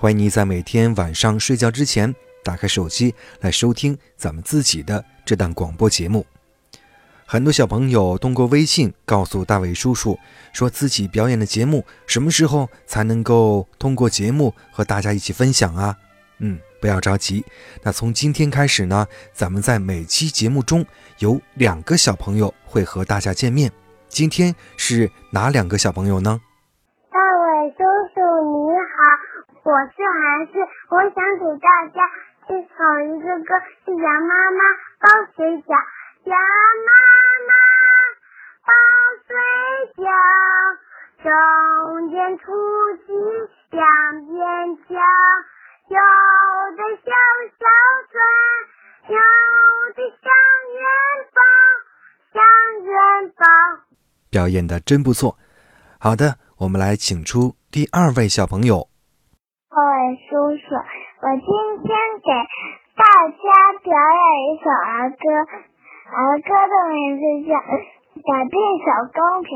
[0.00, 6.24] 欢迎你在每天晚上睡觉之前打开手机来收听咱们自己的这档广播节目。
[7.26, 10.16] 很多小朋友通过微信告诉大伟叔叔，
[10.52, 15.96] 说自己表演的节目什么时候才能够通过节目和大家一起分享啊？
[16.38, 17.44] 嗯，不要着急。
[17.82, 19.04] 那从今天开始呢，
[19.34, 20.86] 咱们在每期节目中
[21.18, 23.72] 有两个小朋友会和大家见面。
[24.08, 26.40] 今天是哪两个小朋友呢？
[29.68, 30.52] 我是韩旭，
[30.88, 32.00] 我想给大家
[32.48, 33.52] 介绍一个歌，
[33.84, 34.64] 是羊妈妈
[34.98, 35.04] 包
[35.36, 35.76] 水饺。
[36.24, 36.32] 羊
[36.88, 36.90] 妈
[37.44, 37.52] 妈
[38.64, 38.72] 包
[39.28, 39.36] 水
[39.92, 40.08] 饺，
[41.22, 42.48] 中间凸
[43.04, 43.12] 起
[43.68, 43.84] 两
[44.24, 44.40] 边
[44.88, 44.96] 角，
[45.88, 46.00] 有
[46.74, 47.12] 的小
[47.60, 47.68] 小
[48.08, 48.16] 船，
[49.12, 49.20] 有
[49.92, 50.32] 的像
[50.72, 50.80] 元
[51.36, 51.40] 宝，
[52.32, 52.40] 像
[52.86, 52.96] 元
[53.36, 53.44] 宝。
[54.30, 55.36] 表演的真不错。
[56.00, 58.88] 好的，我们来请出第二位小朋友。
[59.70, 61.92] 各位叔叔，我今天
[62.24, 62.32] 给
[62.96, 65.28] 大家表演一首儿歌，
[66.08, 67.52] 儿歌的名字叫
[68.16, 69.50] 《改变小公主》。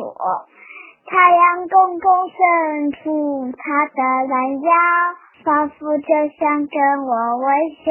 [1.07, 4.71] 太阳公公伸出他的懒腰，
[5.45, 6.05] 仿佛就
[6.39, 7.47] 想跟我微
[7.83, 7.91] 笑。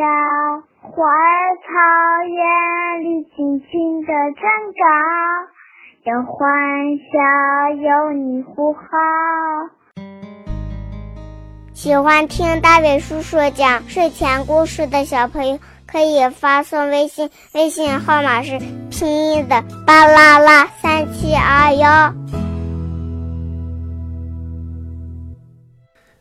[0.80, 4.46] 花儿草原里轻轻的长
[4.78, 4.86] 高，
[6.04, 8.82] 有欢笑，有你呼号。
[11.82, 18.60] 喜欢听大伟叔叔讲睡前故事的小朋友，可以发送微信，微信号码是
[18.92, 22.14] 拼音的巴啦啦三七二幺。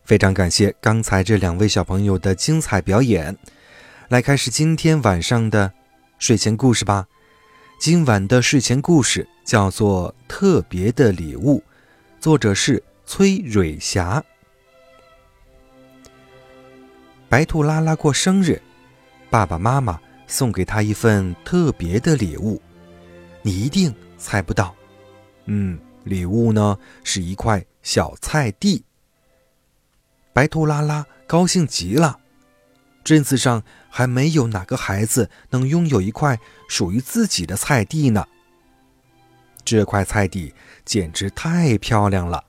[0.03, 3.37] 非常感谢刚才这两位小朋友的精彩表演，
[4.09, 5.71] 来开始今天晚上的
[6.19, 7.07] 睡前故事吧。
[7.79, 11.59] 今晚的睡前故事叫做《特别的礼物》，
[12.19, 14.25] 作者是崔蕊霞。
[17.31, 18.61] 白兔拉拉过生日，
[19.31, 22.61] 爸爸妈妈送给他一份特别的礼物，
[23.41, 24.75] 你一定猜不到。
[25.45, 28.85] 嗯，礼物呢是一块小菜地。
[30.33, 32.19] 白兔拉拉高兴极了，
[33.05, 36.37] 镇子上还没有哪个孩子能拥有一块
[36.69, 38.27] 属于自己的菜地呢。
[39.65, 40.53] 这块菜地
[40.85, 42.43] 简直太漂亮了，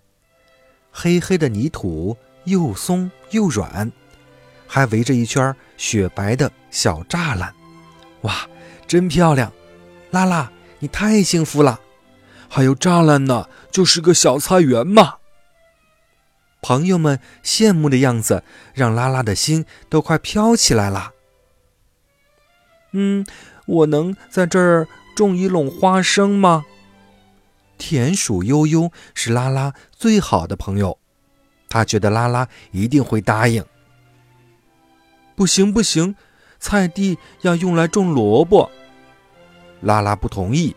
[0.90, 3.92] 黑黑的泥土又松又软。
[4.74, 7.54] 还围着一圈雪白的小栅栏，
[8.22, 8.48] 哇，
[8.88, 9.52] 真漂亮！
[10.12, 10.50] 拉拉，
[10.80, 11.82] 你太幸福了。
[12.48, 15.16] 还有栅栏呢，就是个小菜园嘛。
[16.62, 21.12] 朋友们羡慕的样子，让拉拉的心都快飘起来了。
[22.94, 23.26] 嗯，
[23.66, 26.64] 我能在这儿种一垄花生吗？
[27.78, 30.98] 田鼠悠悠是拉拉最好的朋友，
[31.68, 33.66] 他觉得拉拉一定会答应。
[35.36, 36.16] 不行不行，
[36.60, 38.70] 菜地要用来种萝卜。
[39.82, 40.76] 拉拉不同意。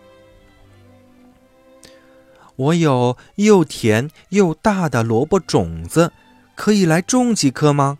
[2.56, 6.12] 我有又甜又大的萝卜种子，
[6.54, 7.98] 可以来种几颗吗？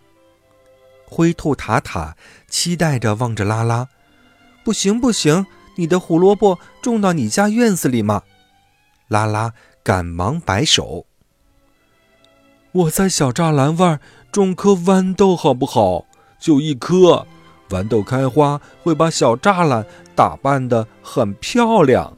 [1.05, 2.15] 灰兔塔塔
[2.47, 3.89] 期待着望着拉拉。
[4.63, 5.45] 不行不行，
[5.75, 8.23] 你的胡萝卜种到你家院子里吗？
[9.07, 11.05] 拉拉赶忙摆手。
[12.71, 13.99] 我在小栅栏外
[14.31, 16.05] 种颗豌豆，好不好？
[16.45, 17.25] 就一颗，
[17.69, 19.83] 豌豆开花会把小栅栏
[20.13, 22.15] 打扮得很漂亮。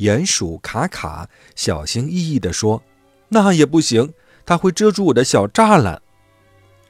[0.00, 2.82] 鼹鼠卡卡小心翼翼地说
[3.30, 4.12] ：“那也不行，
[4.44, 6.02] 它会遮住我的小栅栏。”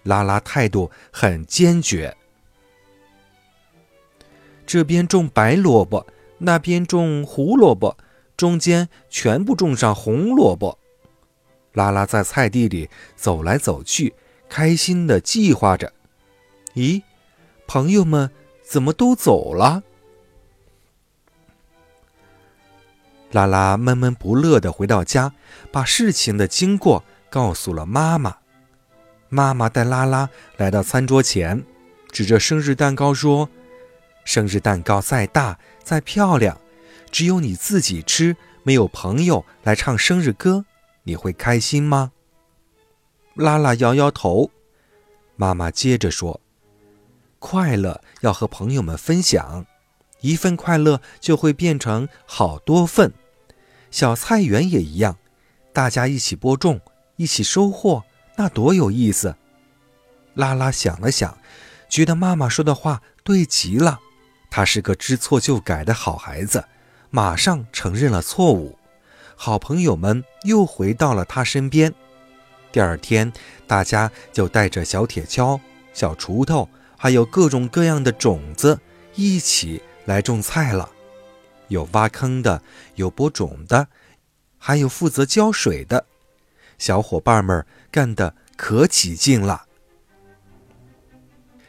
[0.02, 2.16] 拉拉态度很坚决。
[4.66, 6.04] 这边种白萝卜，
[6.38, 7.96] 那边种胡萝卜，
[8.36, 10.76] 中间全部种上红萝卜。
[11.74, 14.12] 拉拉在菜地里走来走去。
[14.48, 15.92] 开心的计划着，
[16.74, 17.02] 咦，
[17.66, 18.30] 朋友们
[18.62, 19.82] 怎么都走了？
[23.30, 25.32] 拉拉闷闷不乐的回到家，
[25.72, 28.36] 把事情的经过告诉了妈妈。
[29.28, 31.64] 妈妈带拉拉来到餐桌前，
[32.12, 33.50] 指着生日蛋糕说
[34.24, 36.60] ：“生日蛋糕再大再漂亮，
[37.10, 40.64] 只有你自己吃，没有朋友来唱生日歌，
[41.02, 42.12] 你会开心吗？”
[43.34, 44.50] 拉拉摇摇头。
[45.36, 46.40] 妈妈接着说
[47.38, 49.66] ：“快乐要和朋友们分享，
[50.20, 53.12] 一份快乐就会变成好多份。
[53.90, 55.16] 小菜园也一样，
[55.72, 56.80] 大家一起播种，
[57.16, 58.04] 一起收获，
[58.36, 59.34] 那多有意思。”
[60.34, 61.38] 拉拉想了想，
[61.88, 64.00] 觉得妈妈说的话对极了。
[64.50, 66.64] 他是个知错就改的好孩子，
[67.10, 68.78] 马上承认了错误。
[69.36, 71.92] 好朋友们又回到了他身边。
[72.74, 73.32] 第二天，
[73.68, 75.60] 大家就带着小铁锹、
[75.92, 76.68] 小锄头，
[76.98, 78.80] 还有各种各样的种子，
[79.14, 80.90] 一起来种菜了。
[81.68, 82.60] 有挖坑的，
[82.96, 83.86] 有播种的，
[84.58, 86.04] 还有负责浇水的。
[86.76, 89.66] 小伙伴们干得可起劲了。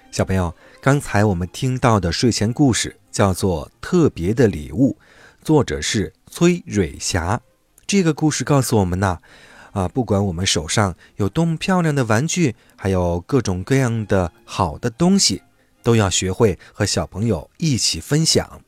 [0.10, 4.98] 小朋友，刚才我们听到的睡前故事叫做《特别的礼物》，
[5.46, 7.40] 作者是崔蕊霞。
[7.86, 9.19] 这个故事告诉我们呢，
[9.75, 15.44] 啊，不管我们手上有多么漂亮的玩具，还有各种各样的好的东西，
[15.83, 18.62] 都要学会和小朋友一起分享。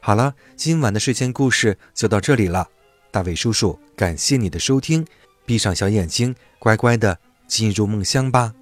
[0.00, 2.68] 好了，今晚的睡前故事就到这里了。
[3.12, 5.06] 大伟叔叔感谢你的收听，
[5.46, 8.52] 闭上小眼睛，乖乖的进入梦乡吧。